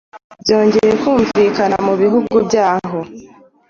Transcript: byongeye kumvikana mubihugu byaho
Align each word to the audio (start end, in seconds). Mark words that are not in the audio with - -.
byongeye 0.41 0.91
kumvikana 1.01 1.75
mubihugu 1.85 2.33
byaho 2.47 2.99